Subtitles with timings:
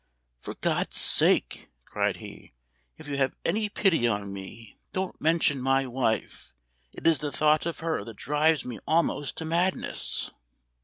[0.39, 2.53] "For God's sake!" cried he,
[2.97, 6.53] "if you have any pity on me don't mention my wife;
[6.91, 10.31] it is the thought of her that drives me almost to madness!"